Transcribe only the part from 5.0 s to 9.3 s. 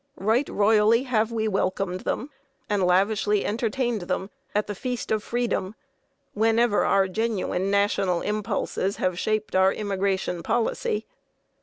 of freedom, whenever our genuine national impulses have